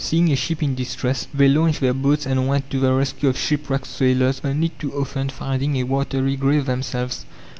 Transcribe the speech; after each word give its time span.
Seeing 0.03 0.31
a 0.31 0.35
ship 0.35 0.63
in 0.63 0.73
distress, 0.73 1.27
they 1.31 1.47
launched 1.47 1.79
their 1.79 1.93
boats 1.93 2.25
and 2.25 2.47
went 2.47 2.71
to 2.71 2.79
the 2.79 2.91
rescue 2.91 3.29
of 3.29 3.37
shipwrecked 3.37 3.85
sailors, 3.85 4.41
only 4.43 4.69
too 4.69 4.91
often 4.93 5.29
finding 5.29 5.75
a 5.75 5.83
watery 5.83 6.35
grave 6.37 6.65
themselves. 6.65 7.23